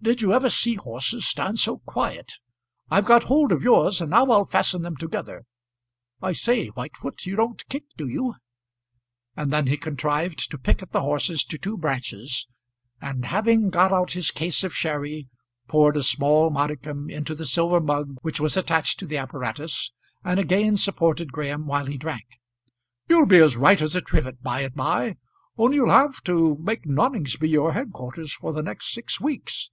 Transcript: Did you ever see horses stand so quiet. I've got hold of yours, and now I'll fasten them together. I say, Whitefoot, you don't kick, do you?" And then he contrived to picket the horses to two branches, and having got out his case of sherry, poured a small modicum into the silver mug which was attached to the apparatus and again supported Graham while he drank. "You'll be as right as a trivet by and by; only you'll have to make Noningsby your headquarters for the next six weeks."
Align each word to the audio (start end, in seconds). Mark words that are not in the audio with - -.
Did 0.00 0.22
you 0.22 0.32
ever 0.32 0.48
see 0.48 0.76
horses 0.76 1.26
stand 1.26 1.58
so 1.58 1.78
quiet. 1.78 2.34
I've 2.88 3.04
got 3.04 3.24
hold 3.24 3.50
of 3.50 3.64
yours, 3.64 4.00
and 4.00 4.10
now 4.12 4.26
I'll 4.30 4.44
fasten 4.44 4.82
them 4.82 4.94
together. 4.96 5.42
I 6.22 6.30
say, 6.30 6.68
Whitefoot, 6.68 7.26
you 7.26 7.34
don't 7.34 7.66
kick, 7.68 7.82
do 7.96 8.06
you?" 8.06 8.34
And 9.36 9.52
then 9.52 9.66
he 9.66 9.76
contrived 9.76 10.52
to 10.52 10.56
picket 10.56 10.92
the 10.92 11.00
horses 11.00 11.42
to 11.46 11.58
two 11.58 11.76
branches, 11.76 12.46
and 13.00 13.24
having 13.24 13.70
got 13.70 13.92
out 13.92 14.12
his 14.12 14.30
case 14.30 14.62
of 14.62 14.72
sherry, 14.72 15.26
poured 15.66 15.96
a 15.96 16.04
small 16.04 16.48
modicum 16.50 17.10
into 17.10 17.34
the 17.34 17.44
silver 17.44 17.80
mug 17.80 18.18
which 18.22 18.38
was 18.38 18.56
attached 18.56 19.00
to 19.00 19.06
the 19.06 19.16
apparatus 19.16 19.90
and 20.22 20.38
again 20.38 20.76
supported 20.76 21.32
Graham 21.32 21.66
while 21.66 21.86
he 21.86 21.98
drank. 21.98 22.38
"You'll 23.08 23.26
be 23.26 23.38
as 23.38 23.56
right 23.56 23.82
as 23.82 23.96
a 23.96 24.00
trivet 24.00 24.44
by 24.44 24.60
and 24.60 24.76
by; 24.76 25.16
only 25.56 25.74
you'll 25.74 25.90
have 25.90 26.22
to 26.22 26.56
make 26.62 26.86
Noningsby 26.86 27.48
your 27.48 27.72
headquarters 27.72 28.32
for 28.32 28.52
the 28.52 28.62
next 28.62 28.92
six 28.92 29.20
weeks." 29.20 29.72